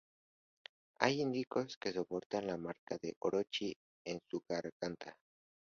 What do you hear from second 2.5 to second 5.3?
marca de Orochi en su garganta.